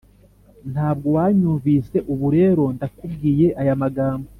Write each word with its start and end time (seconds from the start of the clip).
ntabwo 0.71 1.07
wanyumvise, 1.17 1.97
ubu 2.11 2.27
rero 2.37 2.63
ndakubwiye 2.75 3.47
aya 3.61 3.75
magambo.. 3.81 4.27